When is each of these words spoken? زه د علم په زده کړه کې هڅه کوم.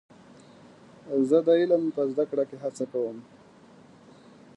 زه 1.29 1.37
د 1.47 1.49
علم 1.59 1.83
په 1.95 2.01
زده 2.11 2.23
کړه 2.29 2.43
کې 2.49 2.57
هڅه 2.63 2.85
کوم. 2.91 3.17